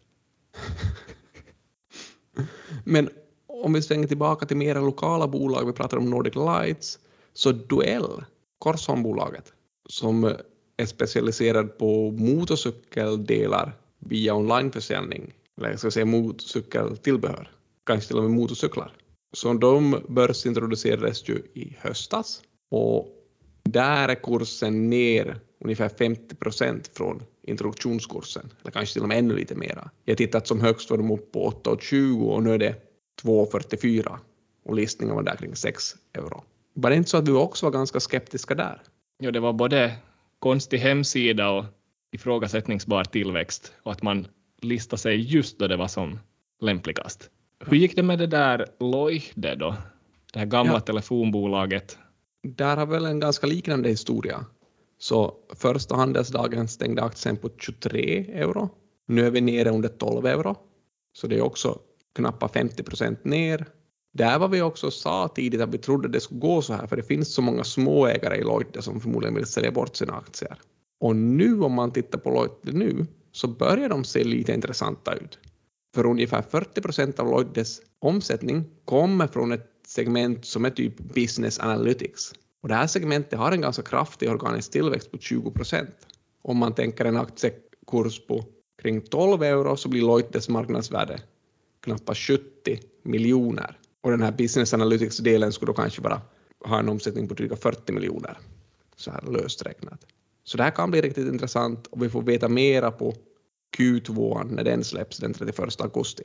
Men 2.85 3.11
om 3.62 3.72
vi 3.72 3.82
svänger 3.82 4.08
tillbaka 4.08 4.46
till 4.46 4.56
mera 4.56 4.80
lokala 4.80 5.28
bolag, 5.28 5.66
vi 5.66 5.72
pratar 5.72 5.96
om 5.96 6.10
Nordic 6.10 6.34
Lights, 6.34 6.98
så 7.32 7.52
Duell, 7.52 8.25
Korsholmbolaget, 8.58 9.52
som 9.88 10.25
är 10.76 10.86
specialiserad 10.86 11.78
på 11.78 12.10
motorcykeldelar 12.10 13.72
via 13.98 14.34
onlineförsäljning, 14.34 15.32
eller 15.58 15.70
jag 15.70 15.78
ska 15.78 15.90
säga 15.90 16.06
motorcykeltillbehör, 16.06 17.50
kanske 17.86 18.08
till 18.08 18.16
och 18.16 18.22
med 18.22 18.32
motorcyklar. 18.32 18.92
Så 19.32 19.52
de 19.52 20.00
börsintroducerades 20.08 21.28
ju 21.28 21.42
i 21.54 21.76
höstas 21.80 22.42
och 22.70 23.08
där 23.64 24.08
är 24.08 24.14
kursen 24.14 24.90
ner 24.90 25.40
ungefär 25.60 25.88
50 25.88 26.34
procent 26.34 26.90
från 26.94 27.22
introduktionskursen, 27.42 28.50
eller 28.62 28.70
kanske 28.70 28.92
till 28.92 29.02
och 29.02 29.08
med 29.08 29.18
ännu 29.18 29.36
lite 29.36 29.54
mera. 29.54 29.90
Jag 30.04 30.18
tittat 30.18 30.46
som 30.46 30.60
högst 30.60 30.90
var 30.90 30.98
de 30.98 31.10
upp 31.10 31.32
på 31.32 31.50
8,20 31.50 32.28
och 32.28 32.42
nu 32.42 32.54
är 32.54 32.58
det 32.58 32.86
2,44 33.23 34.18
och 34.64 34.75
listningen 34.75 35.14
var 35.14 35.23
där 35.23 35.37
kring 35.37 35.56
6 35.56 35.96
euro. 36.12 36.44
Var 36.75 36.90
det 36.90 36.96
inte 36.96 37.11
så 37.11 37.16
att 37.16 37.26
du 37.26 37.32
också 37.37 37.66
var 37.66 37.70
ganska 37.70 38.00
skeptiska 38.00 38.54
där? 38.54 38.82
Ja, 39.18 39.30
det 39.30 39.40
var 39.40 39.52
både 39.52 39.96
konstig 40.38 40.78
hemsida 40.78 41.50
och 41.50 41.64
ifrågasättningsbar 42.12 43.04
tillväxt 43.04 43.73
och 43.82 43.92
att 43.92 44.02
man 44.02 44.26
listade 44.62 45.00
sig 45.00 45.16
just 45.35 45.58
då 45.58 45.66
det 45.66 45.76
var 45.76 45.88
som 45.88 46.18
lämpligast. 46.61 47.30
Hur 47.66 47.76
gick 47.76 47.96
det 47.96 48.02
med 48.02 48.18
det 48.18 48.26
där 48.26 48.66
Loihde 48.80 49.54
då? 49.54 49.75
Det 50.32 50.38
här 50.38 50.46
gamla 50.46 50.73
Ja. 50.73 50.80
telefonbolaget? 50.80 51.99
där 52.42 52.76
har 52.76 52.87
väl 52.87 53.04
en 53.04 53.20
ganska 53.20 53.46
liknande 53.46 53.88
historia. 53.88 54.44
Så 54.99 55.35
första 55.54 55.96
handelsdagen 55.96 56.68
stängde 56.68 57.02
aktien 57.02 57.37
på 57.37 57.50
23 57.58 58.26
euro. 58.32 58.68
Nu 59.06 59.26
är 59.26 59.30
vi 59.30 59.40
nere 59.40 59.70
under 59.70 59.88
12 59.88 60.26
euro. 60.26 60.56
Så 61.12 61.26
det 61.26 61.37
är 61.37 61.40
också 61.40 61.78
knappt 62.16 62.52
50 62.52 62.82
procent 62.82 63.25
ner. 63.25 63.66
Där 64.12 64.38
var 64.38 64.49
vi 64.49 64.62
också 64.62 64.90
sa 64.90 65.28
tidigt 65.28 65.61
att 65.61 65.75
vi 65.75 65.78
trodde 65.78 66.08
det 66.08 66.20
skulle 66.20 66.40
gå 66.40 66.62
så 66.62 66.73
här, 66.73 66.87
för 66.87 66.96
det 66.96 67.02
finns 67.02 67.35
så 67.35 67.42
många 67.42 67.64
småägare 67.64 68.37
i 68.37 68.42
Lloyd 68.42 68.76
som 68.80 69.00
förmodligen 69.00 69.35
vill 69.35 69.46
sälja 69.46 69.70
bort 69.70 69.96
sina 69.96 70.14
aktier. 70.14 70.58
Och 71.00 71.16
nu 71.16 71.61
om 71.61 71.73
man 71.73 71.92
tittar 71.92 72.18
på 72.18 72.30
Lloyd 72.30 72.75
nu 72.75 73.06
så 73.32 73.49
börjar 73.49 73.88
de 73.88 74.04
se 74.04 74.25
lite 74.25 74.52
intressanta 74.52 75.14
ut. 75.14 75.38
För 75.94 76.06
ungefär 76.06 76.42
40 76.42 76.80
procent 76.80 77.20
av 77.20 77.26
Lloyds 77.26 77.80
omsättning 77.99 78.64
kommer 78.85 79.26
från 79.26 79.52
ett 79.52 79.70
segment 79.87 80.44
som 80.44 80.64
är 80.64 80.70
typ 80.70 80.99
business 80.99 81.61
analytics. 81.61 82.32
Och 82.62 82.68
det 82.68 82.75
här 82.75 82.87
segmentet 82.87 83.38
har 83.38 83.52
en 83.52 83.61
ganska 83.61 83.82
kraftig 83.82 84.30
organisk 84.30 84.73
tillväxt 84.73 85.11
på 85.11 85.18
20 85.18 85.50
procent. 85.50 85.96
Om 86.42 86.56
man 86.56 86.75
tänker 86.75 87.04
en 87.04 87.16
aktiekurs 87.16 88.26
på 88.26 88.44
kring 88.82 89.00
12 89.00 89.42
euro 89.42 89.76
så 89.76 89.88
blir 89.88 90.02
Lloyds 90.02 90.49
marknadsvärde 90.49 91.20
knappt 91.87 92.16
70 92.16 92.43
miljoner. 93.02 93.78
Och 94.00 94.11
den 94.11 94.23
här 94.23 94.33
business 94.33 94.75
analytics-delen 94.75 95.52
skulle 95.52 95.71
då 95.71 95.75
kanske 95.75 96.00
bara 96.00 96.21
ha 96.64 96.78
en 96.78 96.88
omsättning 96.88 97.28
på 97.28 97.35
dryga 97.35 97.57
40 97.57 97.93
miljoner, 97.93 98.38
så 98.97 99.11
här 99.11 99.23
löst 99.23 99.66
räknat. 99.66 100.07
Så 100.45 100.57
det 100.57 100.62
här 100.62 100.71
kan 100.71 100.90
bli 100.90 101.00
riktigt 101.00 101.28
intressant 101.28 101.87
och 101.87 102.02
vi 102.02 102.09
får 102.09 102.23
veta 102.23 102.49
mera 102.49 102.90
på 102.90 103.14
Q2 103.78 104.45
när 104.45 104.64
den 104.64 104.85
släpps 104.85 105.19
den 105.19 105.33
31 105.33 105.81
augusti. 105.81 106.25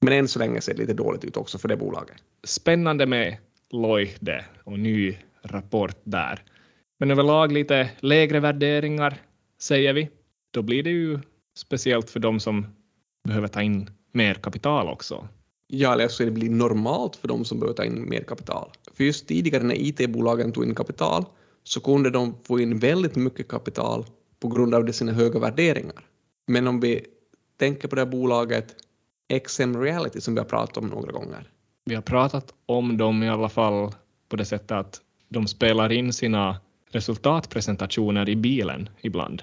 Men 0.00 0.12
än 0.12 0.28
så 0.28 0.38
länge 0.38 0.60
ser 0.60 0.74
det 0.74 0.80
lite 0.80 0.94
dåligt 0.94 1.24
ut 1.24 1.36
också 1.36 1.58
för 1.58 1.68
det 1.68 1.76
bolaget. 1.76 2.16
Spännande 2.44 3.06
med 3.06 3.36
Loihde 3.70 4.44
och 4.64 4.78
ny 4.78 5.18
rapport 5.42 5.98
där. 6.04 6.42
Men 6.98 7.10
överlag 7.10 7.52
lite 7.52 7.90
lägre 8.00 8.40
värderingar, 8.40 9.22
säger 9.60 9.92
vi. 9.92 10.10
Då 10.50 10.62
blir 10.62 10.82
det 10.82 10.90
ju 10.90 11.20
speciellt 11.56 12.10
för 12.10 12.20
de 12.20 12.40
som 12.40 12.66
behöver 13.24 13.48
ta 13.48 13.62
in 13.62 13.90
mer 14.16 14.34
kapital 14.34 14.88
också. 14.88 15.28
Ja, 15.68 15.92
eller 15.92 16.08
så 16.08 16.24
det 16.24 16.30
blir 16.30 16.50
normalt 16.50 17.16
för 17.16 17.28
de 17.28 17.44
som 17.44 17.60
behöver 17.60 17.76
ta 17.76 17.84
in 17.84 18.08
mer 18.08 18.22
kapital. 18.22 18.70
För 18.92 19.04
just 19.04 19.28
tidigare 19.28 19.62
när 19.62 19.74
IT-bolagen 19.74 20.52
tog 20.52 20.64
in 20.64 20.74
kapital 20.74 21.24
så 21.64 21.80
kunde 21.80 22.10
de 22.10 22.34
få 22.44 22.60
in 22.60 22.78
väldigt 22.78 23.16
mycket 23.16 23.48
kapital 23.48 24.06
på 24.40 24.48
grund 24.48 24.74
av 24.74 24.92
sina 24.92 25.12
höga 25.12 25.38
värderingar. 25.38 26.04
Men 26.46 26.66
om 26.66 26.80
vi 26.80 27.06
tänker 27.58 27.88
på 27.88 27.94
det 27.94 28.00
här 28.00 28.10
bolaget 28.10 28.76
XM 29.46 29.76
Reality 29.76 30.20
som 30.20 30.34
vi 30.34 30.40
har 30.40 30.46
pratat 30.46 30.76
om 30.76 30.86
några 30.86 31.12
gånger. 31.12 31.50
Vi 31.84 31.94
har 31.94 32.02
pratat 32.02 32.54
om 32.66 32.96
dem 32.96 33.22
i 33.22 33.28
alla 33.28 33.48
fall 33.48 33.92
på 34.28 34.36
det 34.36 34.44
sättet 34.44 34.70
att 34.70 35.00
de 35.28 35.46
spelar 35.46 35.92
in 35.92 36.12
sina 36.12 36.60
resultatpresentationer 36.90 38.28
i 38.28 38.36
bilen 38.36 38.88
ibland. 39.00 39.42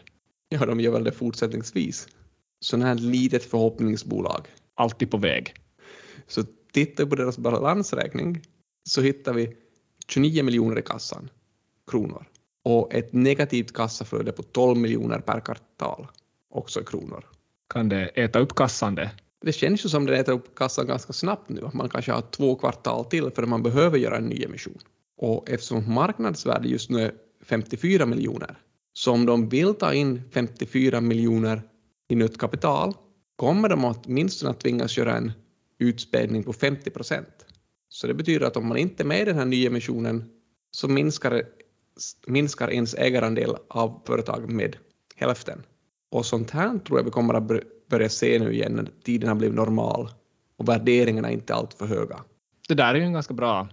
Ja, 0.49 0.65
de 0.65 0.79
gör 0.79 0.91
väl 0.91 1.03
det 1.03 1.11
fortsättningsvis. 1.11 2.07
Sådana 2.59 2.85
här 2.85 2.95
litet 2.95 3.43
förhoppningsbolag. 3.43 4.47
Alltid 4.75 5.11
på 5.11 5.17
väg. 5.17 5.53
Så 6.27 6.43
tittar 6.71 7.03
vi 7.03 7.09
på 7.09 7.15
deras 7.15 7.37
balansräkning 7.37 8.41
så 8.89 9.01
hittar 9.01 9.33
vi 9.33 9.55
29 10.07 10.43
miljoner 10.43 10.79
i 10.79 10.81
kassan, 10.81 11.29
kronor, 11.91 12.25
och 12.63 12.93
ett 12.93 13.13
negativt 13.13 13.73
kassaflöde 13.73 14.31
på 14.31 14.43
12 14.43 14.77
miljoner 14.77 15.19
per 15.19 15.39
kvartal, 15.39 16.07
också 16.49 16.81
i 16.81 16.85
kronor. 16.85 17.25
Kan 17.69 17.89
det 17.89 18.05
äta 18.07 18.39
upp 18.39 18.55
kassan 18.55 18.95
det? 18.95 19.11
Det 19.41 19.51
känns 19.51 19.85
ju 19.85 19.89
som 19.89 20.05
det 20.05 20.17
äter 20.17 20.33
upp 20.33 20.55
kassan 20.55 20.87
ganska 20.87 21.13
snabbt 21.13 21.49
nu, 21.49 21.65
att 21.65 21.73
man 21.73 21.89
kanske 21.89 22.11
har 22.11 22.21
två 22.21 22.55
kvartal 22.55 23.05
till 23.05 23.31
för 23.31 23.45
man 23.45 23.63
behöver 23.63 23.97
göra 23.97 24.17
en 24.17 24.25
ny 24.25 24.43
emission. 24.43 24.77
Och 25.17 25.49
eftersom 25.49 25.93
marknadsvärdet 25.93 26.71
just 26.71 26.89
nu 26.89 27.01
är 27.01 27.11
54 27.43 28.05
miljoner, 28.05 28.59
så 28.93 29.11
om 29.11 29.25
de 29.25 29.49
vill 29.49 29.73
ta 29.73 29.93
in 29.93 30.21
54 30.31 31.01
miljoner 31.01 31.61
i 32.09 32.15
nytt 32.15 32.37
kapital 32.37 32.93
kommer 33.35 33.69
de 33.69 33.85
åtminstone 33.85 34.51
att 34.51 34.59
tvingas 34.59 34.97
göra 34.97 35.17
en 35.17 35.31
utspädning 35.79 36.43
på 36.43 36.53
50 36.53 36.89
procent. 36.89 37.45
Så 37.89 38.07
det 38.07 38.13
betyder 38.13 38.45
att 38.45 38.57
om 38.57 38.67
man 38.67 38.77
inte 38.77 39.03
är 39.03 39.05
med 39.05 39.21
i 39.21 39.25
den 39.25 39.37
här 39.37 39.45
nyemissionen 39.45 40.29
så 40.71 40.87
minskar, 40.87 41.43
minskar 42.27 42.71
ens 42.71 42.93
ägarandel 42.93 43.55
av 43.69 44.01
företaget 44.05 44.49
med 44.49 44.77
hälften. 45.15 45.63
Och 46.11 46.25
sånt 46.25 46.51
här 46.51 46.79
tror 46.79 46.99
jag 46.99 47.05
vi 47.05 47.11
kommer 47.11 47.33
att 47.33 47.51
börja 47.89 48.09
se 48.09 48.39
nu 48.39 48.53
igen 48.53 48.71
när 48.71 48.89
tiden 49.03 49.29
har 49.29 49.35
blivit 49.35 49.55
normal 49.55 50.09
och 50.57 50.69
värderingarna 50.69 51.29
är 51.29 51.33
inte 51.33 51.53
alltför 51.53 51.85
höga. 51.85 52.23
Det 52.67 52.73
där 52.73 52.93
är 52.93 52.99
ju 52.99 53.03
en 53.03 53.13
ganska 53.13 53.33
bra 53.33 53.69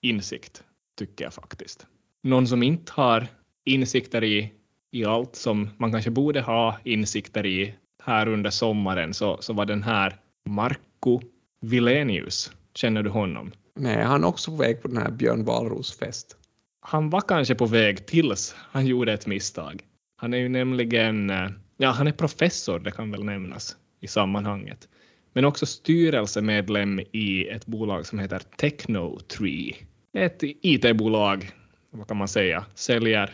insikt, 0.00 0.64
tycker 0.98 1.24
jag 1.24 1.34
faktiskt. 1.34 1.86
Någon 2.22 2.48
som 2.48 2.62
inte 2.62 2.92
har 2.92 3.26
insikter 3.64 4.24
i, 4.24 4.52
i 4.90 5.04
allt 5.04 5.36
som 5.36 5.68
man 5.76 5.92
kanske 5.92 6.10
borde 6.10 6.40
ha 6.40 6.78
insikter 6.84 7.46
i 7.46 7.74
här 8.08 8.28
under 8.28 8.50
sommaren 8.50 9.14
så, 9.14 9.36
så 9.40 9.52
var 9.52 9.66
den 9.66 9.82
här 9.82 10.16
Marco 10.48 11.20
Vilenius. 11.60 12.52
Känner 12.74 13.02
du 13.02 13.10
honom? 13.10 13.52
Nej, 13.74 14.04
han 14.04 14.24
är 14.24 14.28
också 14.28 14.50
på 14.50 14.56
väg 14.56 14.82
på 14.82 14.88
den 14.88 14.96
här 14.96 15.10
Björn 15.10 15.44
Wahlroos 15.44 15.98
fest. 15.98 16.36
Han 16.80 17.10
var 17.10 17.20
kanske 17.20 17.54
på 17.54 17.66
väg 17.66 18.06
tills 18.06 18.54
han 18.58 18.86
gjorde 18.86 19.12
ett 19.12 19.26
misstag. 19.26 19.82
Han 20.16 20.34
är 20.34 20.38
ju 20.38 20.48
nämligen, 20.48 21.30
eh, 21.30 21.48
ja 21.76 21.90
han 21.90 22.06
är 22.06 22.12
professor, 22.12 22.78
det 22.78 22.90
kan 22.90 23.10
väl 23.10 23.24
nämnas 23.24 23.76
i 24.00 24.06
sammanhanget, 24.06 24.88
men 25.32 25.44
också 25.44 25.66
styrelsemedlem 25.66 27.00
i 27.12 27.48
ett 27.48 27.66
bolag 27.66 28.06
som 28.06 28.18
heter 28.18 28.38
Technotree. 28.56 29.74
Ett 30.12 30.38
IT-bolag, 30.42 31.50
vad 31.90 32.08
kan 32.08 32.16
man 32.16 32.28
säga, 32.28 32.64
säljer 32.74 33.30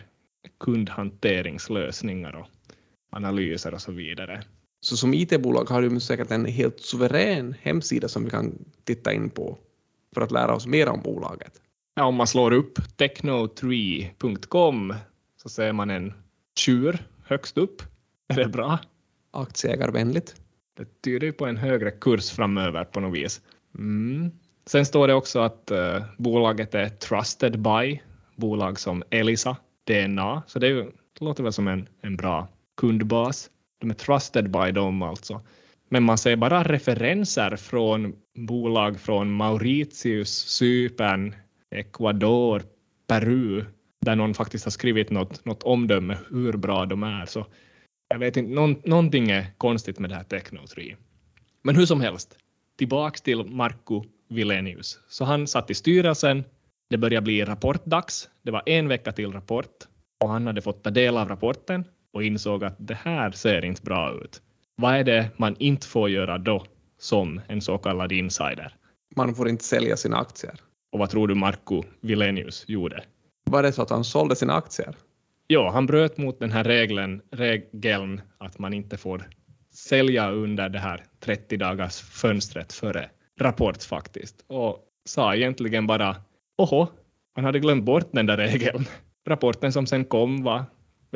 kundhanteringslösningar 0.59 2.35
och 2.35 2.47
analyser 3.11 3.73
och 3.73 3.81
så 3.81 3.91
vidare. 3.91 4.43
Så 4.85 4.97
som 4.97 5.13
IT-bolag 5.13 5.69
har 5.69 5.81
du 5.81 5.99
säkert 5.99 6.31
en 6.31 6.45
helt 6.45 6.79
suverän 6.79 7.55
hemsida 7.61 8.07
som 8.07 8.23
vi 8.23 8.29
kan 8.29 8.65
titta 8.83 9.13
in 9.13 9.29
på 9.29 9.57
för 10.13 10.21
att 10.21 10.31
lära 10.31 10.55
oss 10.55 10.67
mer 10.67 10.89
om 10.89 11.01
bolaget. 11.01 11.61
Ja, 11.95 12.05
om 12.05 12.15
man 12.15 12.27
slår 12.27 12.53
upp 12.53 12.97
technotree.com 12.97 14.93
så 15.37 15.49
ser 15.49 15.71
man 15.73 15.89
en 15.89 16.13
tjur 16.55 17.07
högst 17.23 17.57
upp. 17.57 17.81
Är 18.27 18.35
det 18.35 18.47
bra? 18.47 18.79
Aktieägarvänligt. 19.31 20.35
Det 20.77 21.01
tyder 21.01 21.27
ju 21.27 21.33
på 21.33 21.45
en 21.45 21.57
högre 21.57 21.91
kurs 21.91 22.31
framöver 22.31 22.83
på 22.83 22.99
något 22.99 23.17
vis. 23.17 23.41
Mm. 23.77 24.31
Sen 24.65 24.85
står 24.85 25.07
det 25.07 25.13
också 25.13 25.39
att 25.39 25.71
uh, 25.71 26.03
bolaget 26.17 26.75
är 26.75 26.89
trusted 26.89 27.59
by 27.59 28.01
bolag 28.35 28.79
som 28.79 29.03
Elisa, 29.09 29.57
DNA, 29.83 30.43
så 30.47 30.59
det, 30.59 30.67
är 30.67 30.71
ju, 30.71 30.83
det 31.19 31.25
låter 31.25 31.43
väl 31.43 31.53
som 31.53 31.67
en, 31.67 31.87
en 32.01 32.17
bra 32.17 32.47
kundbas. 32.77 33.49
De 33.79 33.89
är 33.89 33.93
trusted 33.93 34.51
by 34.51 34.71
dem 34.71 35.01
alltså. 35.01 35.41
Men 35.89 36.03
man 36.03 36.17
ser 36.17 36.35
bara 36.35 36.63
referenser 36.63 37.55
från 37.55 38.15
bolag 38.35 38.99
från 38.99 39.31
Mauritius, 39.31 40.29
Cypern, 40.29 41.35
Ecuador, 41.75 42.63
Peru, 43.07 43.65
där 44.01 44.15
någon 44.15 44.33
faktiskt 44.33 44.65
har 44.65 44.71
skrivit 44.71 45.09
något, 45.09 45.45
något 45.45 45.63
omdöme 45.63 46.17
hur 46.29 46.53
bra 46.53 46.85
de 46.85 47.03
är. 47.03 47.25
Så 47.25 47.45
jag 48.07 48.19
vet 48.19 48.37
inte, 48.37 48.53
någon, 48.53 48.81
någonting 48.85 49.31
är 49.31 49.45
konstigt 49.57 49.99
med 49.99 50.09
det 50.09 50.15
här 50.15 50.23
Techno3. 50.23 50.95
Men 51.63 51.75
hur 51.75 51.85
som 51.85 52.01
helst, 52.01 52.37
tillbaks 52.77 53.21
till 53.21 53.43
Marco 53.45 54.03
Vilenius. 54.29 54.99
Så 55.09 55.25
han 55.25 55.47
satt 55.47 55.69
i 55.69 55.73
styrelsen. 55.73 56.43
Det 56.89 56.97
började 56.97 57.23
bli 57.23 57.45
rapportdags. 57.45 58.29
Det 58.41 58.51
var 58.51 58.63
en 58.65 58.87
vecka 58.87 59.11
till 59.11 59.31
rapport 59.31 59.83
och 60.23 60.29
han 60.29 60.47
hade 60.47 60.61
fått 60.61 60.83
ta 60.83 60.89
del 60.89 61.17
av 61.17 61.29
rapporten 61.29 61.85
och 62.15 62.23
insåg 62.23 62.63
att 62.63 62.75
det 62.77 62.97
här 63.03 63.31
ser 63.31 63.65
inte 63.65 63.81
bra 63.81 64.13
ut. 64.23 64.41
Vad 64.75 64.95
är 64.95 65.03
det 65.03 65.29
man 65.37 65.55
inte 65.59 65.87
får 65.87 66.09
göra 66.09 66.37
då 66.37 66.65
som 66.97 67.41
en 67.47 67.61
så 67.61 67.77
kallad 67.77 68.11
insider? 68.11 68.73
Man 69.15 69.35
får 69.35 69.49
inte 69.49 69.63
sälja 69.63 69.97
sina 69.97 70.17
aktier. 70.17 70.53
Och 70.91 70.99
vad 70.99 71.09
tror 71.09 71.27
du 71.27 71.35
Marco 71.35 71.83
Vilenius 72.01 72.65
gjorde? 72.67 73.03
Var 73.45 73.63
det 73.63 73.71
så 73.71 73.81
att 73.81 73.89
han 73.89 74.03
sålde 74.03 74.35
sina 74.35 74.53
aktier? 74.53 74.95
Ja, 75.47 75.71
han 75.71 75.85
bröt 75.85 76.17
mot 76.17 76.39
den 76.39 76.51
här 76.51 76.63
regeln, 76.63 77.21
regeln 77.31 78.21
att 78.37 78.59
man 78.59 78.73
inte 78.73 78.97
får 78.97 79.29
sälja 79.73 80.31
under 80.31 80.69
det 80.69 80.79
här 80.79 81.03
30 81.19 81.57
dagars 81.57 82.01
fönstret 82.01 82.73
före 82.73 83.09
rapport 83.39 83.83
faktiskt 83.83 84.45
och 84.47 84.79
sa 85.05 85.35
egentligen 85.35 85.87
bara 85.87 86.15
oho, 86.57 86.87
han 87.35 87.45
hade 87.45 87.59
glömt 87.59 87.85
bort 87.85 88.09
den 88.11 88.25
där 88.25 88.37
regeln. 88.37 88.85
Rapporten 89.27 89.71
som 89.71 89.85
sen 89.85 90.05
kom 90.05 90.43
var 90.43 90.65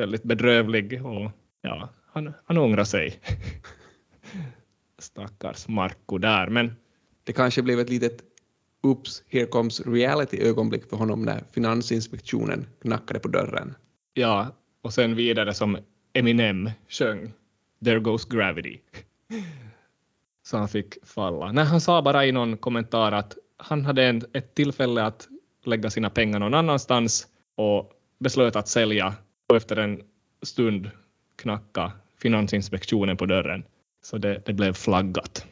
väldigt 0.00 0.22
bedrövlig 0.22 1.06
och 1.06 1.30
ja, 1.60 1.88
han, 2.12 2.32
han 2.44 2.58
ångrar 2.58 2.84
sig. 2.84 3.20
Stackars 4.98 5.68
Marco 5.68 6.18
där, 6.18 6.48
men 6.48 6.76
det 7.24 7.32
kanske 7.32 7.62
blev 7.62 7.80
ett 7.80 7.90
litet 7.90 8.22
oops, 8.82 9.22
here 9.28 9.46
comes 9.46 9.80
reality-ögonblick 9.86 10.90
för 10.90 10.96
honom 10.96 11.22
när 11.22 11.44
Finansinspektionen 11.52 12.66
knackade 12.82 13.20
på 13.20 13.28
dörren. 13.28 13.74
Ja, 14.14 14.46
och 14.82 14.92
sen 14.92 15.14
vidare 15.14 15.54
som 15.54 15.78
Eminem 16.12 16.70
sjöng 16.88 17.32
There 17.84 17.98
goes 17.98 18.24
gravity. 18.24 18.80
Så 20.42 20.56
han 20.56 20.68
fick 20.68 21.06
falla. 21.06 21.52
Nej, 21.52 21.64
han 21.64 21.80
sa 21.80 22.02
bara 22.02 22.26
i 22.26 22.32
någon 22.32 22.56
kommentar 22.56 23.12
att 23.12 23.36
han 23.56 23.84
hade 23.84 24.04
en, 24.04 24.22
ett 24.32 24.54
tillfälle 24.54 25.02
att 25.04 25.28
lägga 25.64 25.90
sina 25.90 26.10
pengar 26.10 26.38
någon 26.38 26.54
annanstans 26.54 27.26
och 27.54 27.92
beslöt 28.18 28.56
att 28.56 28.68
sälja 28.68 29.14
och 29.50 29.56
efter 29.56 29.76
en 29.76 30.02
stund 30.42 30.90
knacka 31.36 31.92
Finansinspektionen 32.18 33.16
på 33.16 33.26
dörren. 33.26 33.64
Så 34.02 34.18
det, 34.18 34.42
det 34.46 34.52
blev 34.52 34.72
flaggat. 34.72 35.46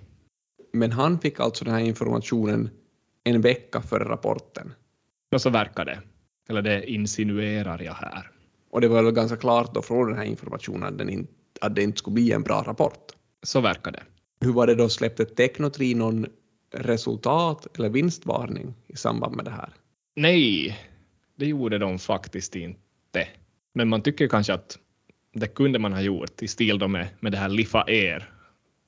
Men 0.73 0.93
han 0.93 1.19
fick 1.19 1.41
alltså 1.41 1.65
den 1.65 1.75
här 1.75 1.81
informationen 1.81 2.71
en 3.25 3.41
vecka 3.41 3.83
före 3.83 4.05
rapporten. 4.05 4.73
Och 5.33 5.41
så 5.41 5.51
verkar 5.51 5.85
det. 5.85 5.99
Eller 6.49 6.63
det 6.63 6.91
insinuerar 6.91 7.83
jag 7.83 7.95
här. 7.95 8.31
Och 8.71 8.81
det 8.81 8.89
var 8.89 9.03
väl 9.03 9.15
ganska 9.15 9.37
klart 9.37 9.75
då 9.75 9.83
från 9.83 10.09
den 10.09 10.17
här 10.17 10.25
informationen 10.25 10.83
att, 10.83 10.99
den 10.99 11.09
in, 11.09 11.27
att 11.61 11.75
det 11.75 11.83
inte 11.83 11.99
skulle 11.99 12.15
bli 12.15 12.33
en 12.33 12.43
bra 12.43 12.63
rapport. 12.67 13.13
Så 13.43 13.61
verkar 13.61 13.93
det. 13.93 14.03
Hur 14.41 14.53
var 14.53 14.67
det 14.67 14.75
då, 14.75 14.89
släppte 14.89 15.25
Technotri 15.25 15.95
någon 15.95 16.27
resultat 16.71 17.79
eller 17.79 17.89
vinstvarning 17.89 18.75
i 18.87 18.97
samband 18.97 19.37
med 19.37 19.45
det 19.45 19.51
här? 19.51 19.73
Nej, 20.17 20.79
det 21.37 21.47
gjorde 21.47 21.79
de 21.79 21.99
faktiskt 21.99 22.57
inte. 22.57 23.29
Men 23.75 23.89
man 23.89 24.03
tycker 24.03 24.29
kanske 24.29 24.55
att 24.55 24.79
det 25.33 25.47
kunde 25.47 25.79
man 25.79 25.93
ha 25.93 26.01
gjort 26.01 26.43
i 26.43 26.49
stil 26.49 26.79
då 26.79 26.89
med, 26.89 27.09
med 27.21 27.33
det 27.33 27.39
här 27.39 27.49
Liffa 27.49 27.85
Er. 27.87 28.31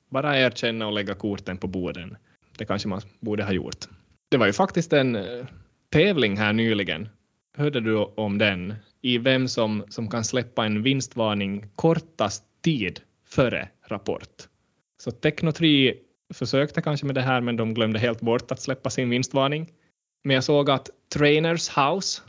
Bara 0.09 0.39
erkänna 0.39 0.87
och 0.87 0.93
lägga 0.93 1.15
korten 1.15 1.57
på 1.57 1.67
borden. 1.67 2.17
Det 2.57 2.65
kanske 2.65 2.87
man 2.87 3.01
borde 3.19 3.43
ha 3.43 3.51
gjort. 3.51 3.85
Det 4.29 4.37
var 4.37 4.45
ju 4.45 4.53
faktiskt 4.53 4.93
en 4.93 5.15
eh, 5.15 5.45
tävling 5.89 6.37
här 6.37 6.53
nyligen. 6.53 7.09
Hörde 7.57 7.79
du 7.79 7.95
om 7.95 8.37
den? 8.37 8.75
I 9.01 9.17
vem 9.17 9.47
som, 9.47 9.83
som 9.89 10.09
kan 10.09 10.23
släppa 10.23 10.65
en 10.65 10.83
vinstvarning 10.83 11.65
kortast 11.75 12.43
tid 12.61 12.99
före 13.27 13.69
rapport. 13.87 14.47
Så 15.03 15.11
Techno3 15.11 15.93
försökte 16.33 16.81
kanske 16.81 17.05
med 17.05 17.15
det 17.15 17.21
här, 17.21 17.41
men 17.41 17.57
de 17.57 17.73
glömde 17.73 17.99
helt 17.99 18.21
bort 18.21 18.51
att 18.51 18.61
släppa 18.61 18.89
sin 18.89 19.09
vinstvarning. 19.09 19.71
Men 20.23 20.33
jag 20.33 20.43
såg 20.43 20.69
att 20.69 20.89
Trainers 21.13 21.69
House, 21.69 22.21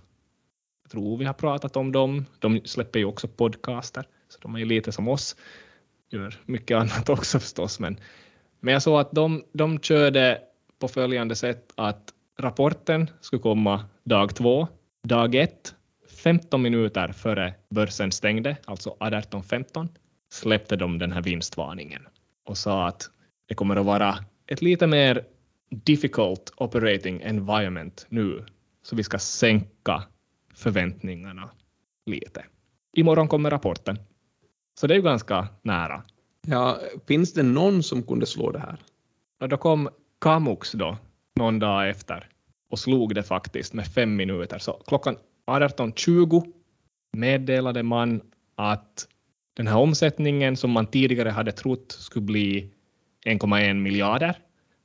tror 0.93 1.17
vi 1.17 1.25
har 1.25 1.33
pratat 1.33 1.77
om 1.77 1.93
dem, 1.93 2.27
de 2.39 2.61
släpper 2.65 2.99
ju 2.99 3.05
också 3.05 3.29
podcaster, 3.29 4.05
så 4.29 4.39
de 4.43 4.55
är 4.55 4.59
ju 4.59 4.65
lite 4.65 4.93
som 4.93 5.09
oss, 5.09 5.37
gör 6.11 6.41
mycket 6.47 6.77
annat 6.77 7.09
också 7.17 7.41
förstås, 7.41 7.81
men, 7.81 8.01
men 8.61 8.73
jag 8.73 8.83
såg 8.83 9.01
att 9.01 9.13
de, 9.13 9.45
de 9.53 9.79
körde 9.81 10.39
på 10.79 10.89
följande 10.89 11.35
sätt 11.35 11.73
att 11.77 12.15
rapporten 12.39 13.11
skulle 13.21 13.43
komma 13.43 13.85
dag 14.05 14.35
två, 14.35 14.69
dag 15.03 15.35
ett, 15.35 15.75
15 16.23 16.63
minuter 16.63 17.13
före 17.13 17.55
börsen 17.71 18.13
stängde, 18.13 18.57
alltså 18.65 18.97
18.15, 19.01 19.89
släppte 20.33 20.77
de 20.77 20.99
den 20.99 21.13
här 21.13 21.23
vinstvarningen 21.23 22.03
och 22.45 22.59
sa 22.59 22.87
att 22.87 23.11
det 23.49 23.55
kommer 23.55 23.77
att 23.77 23.87
vara 23.87 24.19
ett 24.47 24.63
lite 24.63 24.87
mer 24.87 25.25
difficult 25.71 26.53
operating 26.57 27.21
environment 27.23 28.07
nu, 28.09 28.45
så 28.83 28.97
vi 28.97 29.03
ska 29.03 29.19
sänka 29.19 30.03
förväntningarna 30.63 31.51
lite. 32.07 32.45
Imorgon 32.97 33.29
kommer 33.29 33.51
rapporten. 33.51 33.99
Så 34.81 34.87
det 34.87 34.95
är 34.95 34.97
ju 34.97 35.03
ganska 35.03 35.49
nära. 35.63 36.03
Ja, 36.47 36.79
finns 37.07 37.33
det 37.33 37.43
någon 37.43 37.83
som 37.83 38.03
kunde 38.03 38.27
slå 38.27 38.51
det 38.51 38.59
här? 38.59 38.79
Och 39.41 39.49
då 39.49 39.57
kom 39.57 39.89
Kamux 40.21 40.73
då, 40.73 40.97
någon 41.37 41.59
dag 41.59 41.89
efter, 41.89 42.29
och 42.71 42.79
slog 42.79 43.15
det 43.15 43.23
faktiskt 43.23 43.73
med 43.73 43.87
fem 43.87 44.17
minuter. 44.17 44.59
Så 44.59 44.73
klockan 44.73 45.17
18.20 45.47 46.53
meddelade 47.13 47.83
man 47.83 48.21
att 48.57 49.09
den 49.55 49.67
här 49.67 49.77
omsättningen 49.77 50.57
som 50.57 50.71
man 50.71 50.87
tidigare 50.87 51.29
hade 51.29 51.53
trott 51.53 51.93
skulle 51.93 52.27
bli 52.27 52.71
1,1 53.27 53.75
miljarder 53.75 54.39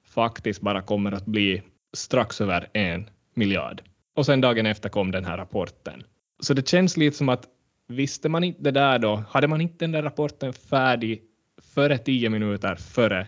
faktiskt 0.05 0.61
bara 0.61 0.81
kommer 0.81 1.11
att 1.11 1.25
bli 1.25 1.61
strax 1.93 2.41
över 2.41 2.69
en 2.73 3.09
miljard. 3.33 3.81
Och 4.17 4.25
sen 4.25 4.41
dagen 4.41 4.65
efter 4.65 4.89
kom 4.89 5.11
den 5.11 5.25
här 5.25 5.37
rapporten. 5.37 6.03
Så 6.39 6.53
det 6.53 6.67
känns 6.67 6.97
lite 6.97 7.17
som 7.17 7.29
att 7.29 7.47
visste 7.87 8.29
man 8.29 8.43
inte 8.43 8.63
det 8.63 8.71
där 8.71 8.99
då, 8.99 9.23
hade 9.29 9.47
man 9.47 9.61
inte 9.61 9.75
den 9.77 9.91
där 9.91 10.03
rapporten 10.03 10.53
färdig 10.53 11.21
före 11.61 11.97
tio 11.97 12.29
minuter 12.29 12.75
före 12.75 13.27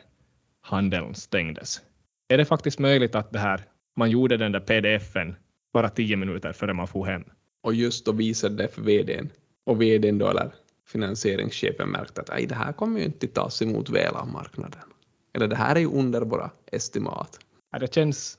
handeln 0.62 1.16
stängdes, 1.16 1.82
är 2.28 2.38
det 2.38 2.46
faktiskt 2.46 2.80
möjligt 2.80 3.16
att 3.16 3.32
det 3.32 3.40
här, 3.40 3.62
man 3.96 4.10
gjorde 4.10 4.38
den 4.38 4.52
där 4.52 4.60
pdfen 4.60 5.36
bara 5.74 5.90
tio 5.90 6.16
minuter 6.16 6.54
före 6.54 6.74
man 6.74 6.88
får 6.88 7.06
hem. 7.06 7.24
Och 7.62 7.74
just 7.74 8.06
då 8.06 8.12
visade 8.12 8.56
det 8.56 8.68
för 8.68 8.82
vdn. 8.82 9.30
Och 9.66 9.82
vdn 9.82 10.18
då, 10.18 10.30
eller 10.30 10.52
finansieringschefen 10.88 11.90
märkte 11.90 12.22
att 12.22 12.50
det 12.50 12.56
här 12.56 12.74
kommer 12.74 13.00
ju 13.00 13.06
inte 13.06 13.28
tas 13.28 13.62
emot 13.62 13.90
väl 13.90 14.16
av 14.16 14.28
marknaden. 14.28 14.84
Eller 15.34 15.48
det 15.48 15.56
här 15.56 15.76
är 15.76 15.80
ju 15.80 15.92
under 15.92 16.22
våra 16.22 16.52
estimat. 16.72 17.40
Ja, 17.72 17.80
det, 17.80 17.94
känns, 17.94 18.38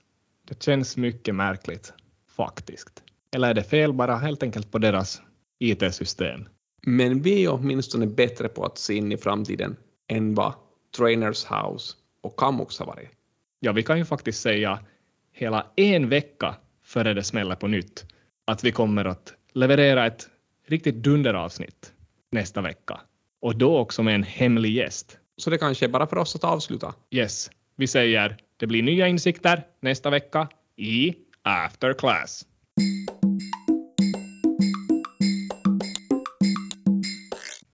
det 0.49 0.63
känns 0.63 0.97
mycket 0.97 1.35
märkligt 1.35 1.93
faktiskt. 2.41 3.03
Eller 3.35 3.49
är 3.49 3.55
det 3.55 3.63
fel 3.63 3.93
bara 3.93 4.17
helt 4.17 4.43
enkelt 4.43 4.73
på 4.73 4.79
deras 4.79 5.23
IT-system? 5.59 6.49
Men 6.83 7.23
vi 7.23 7.45
är 7.45 7.53
åtminstone 7.53 8.07
bättre 8.07 8.49
på 8.49 8.65
att 8.65 8.79
se 8.79 8.95
in 8.95 9.13
i 9.13 9.17
framtiden 9.17 9.77
än 10.09 10.35
vad 10.35 10.53
Trainers 10.97 11.45
House 11.45 11.97
och 12.21 12.37
Kamux 12.37 12.79
har 12.79 12.87
varit. 12.87 13.09
Ja, 13.61 13.73
vi 13.73 13.83
kan 13.83 13.99
ju 13.99 14.05
faktiskt 14.05 14.41
säga 14.41 14.79
hela 15.33 15.67
en 15.77 16.09
vecka 16.09 16.55
före 16.85 17.15
det 17.15 17.25
smäller 17.25 17.55
på 17.55 17.67
nytt 17.67 18.05
att 18.47 18.65
vi 18.65 18.73
kommer 18.73 19.05
att 19.05 19.35
leverera 19.53 20.07
ett 20.07 20.29
riktigt 20.67 20.95
dunderavsnitt 20.95 21.93
nästa 22.33 22.61
vecka. 22.61 23.01
Och 23.41 23.57
då 23.57 23.79
också 23.79 24.03
med 24.03 24.15
en 24.15 24.23
hemlig 24.23 24.73
gäst. 24.73 25.19
Så 25.37 25.51
det 25.51 25.59
kanske 25.59 25.87
är 25.87 25.89
bara 25.89 26.07
för 26.07 26.19
oss 26.19 26.37
att 26.37 26.45
avsluta. 26.45 26.95
Yes, 27.11 27.51
vi 27.77 27.87
säger 27.87 28.37
det 28.57 28.67
blir 28.67 28.83
nya 28.83 29.09
insikter 29.09 29.67
nästa 29.81 30.11
vecka 30.11 30.49
i 30.77 31.15
after 31.45 31.95
class. 31.95 32.45